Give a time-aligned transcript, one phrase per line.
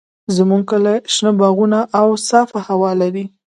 [0.35, 3.25] زموږ کلی شنه باغونه او صافه هوا لري.